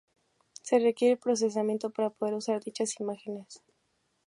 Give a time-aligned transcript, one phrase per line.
[0.63, 3.61] Se requiere procesamiento para poder usar dichas imágenes.